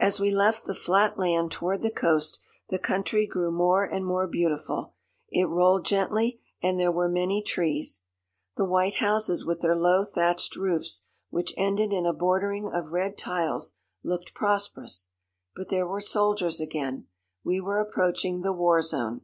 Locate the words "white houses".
8.64-9.46